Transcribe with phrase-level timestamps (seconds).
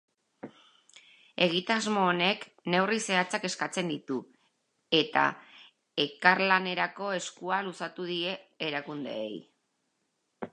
[1.45, 4.17] Egitasmo honek neurri zehatzak eskatzen ditu,
[5.01, 5.27] eta
[6.05, 8.35] elkarlanerako eskua luzatu die
[8.71, 9.31] erakundeei.